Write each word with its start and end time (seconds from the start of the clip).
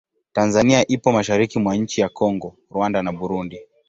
Tanzania 0.33 0.87
ipo 0.87 1.11
mashariki 1.11 1.59
mwa 1.59 1.75
nchi 1.75 2.01
za 2.01 2.09
Kongo, 2.09 2.55
Rwanda 2.71 3.03
na 3.03 3.11
Burundi. 3.11 3.59